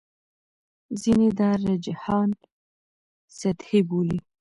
[1.01, 2.29] ځینې دا رجحان
[3.39, 4.17] سطحي بولي.